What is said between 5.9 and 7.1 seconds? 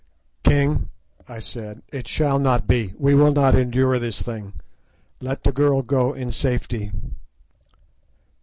in safety."